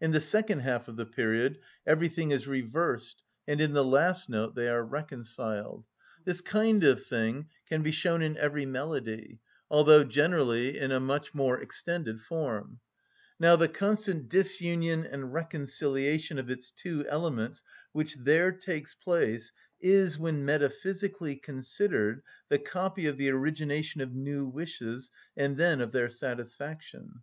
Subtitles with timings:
[0.00, 4.54] In the second half of the period everything is reversed, and in the last note
[4.54, 5.84] they are reconciled.
[6.24, 11.34] This kind of thing can be shown in every melody, although generally in a much
[11.34, 12.80] more extended form.
[13.38, 17.62] Now the constant disunion and reconciliation of its two elements
[17.92, 24.46] which there takes place is, when metaphysically considered, the copy of the origination of new
[24.46, 27.20] wishes, and then of their satisfaction.